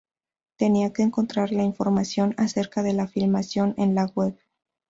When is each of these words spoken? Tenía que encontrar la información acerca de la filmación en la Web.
Tenía 0.57 0.91
que 0.93 1.03
encontrar 1.03 1.51
la 1.51 1.61
información 1.61 2.33
acerca 2.39 2.81
de 2.81 2.93
la 2.93 3.05
filmación 3.07 3.75
en 3.77 3.93
la 3.93 4.05
Web. 4.07 4.35